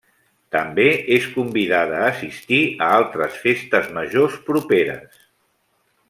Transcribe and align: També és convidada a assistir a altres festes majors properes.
També 0.53 0.85
és 1.17 1.25
convidada 1.33 1.99
a 1.99 2.07
assistir 2.15 2.61
a 2.87 2.89
altres 3.01 3.37
festes 3.45 3.91
majors 4.01 4.39
properes. 4.51 5.21